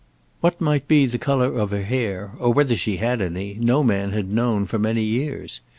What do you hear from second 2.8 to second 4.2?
had any, no man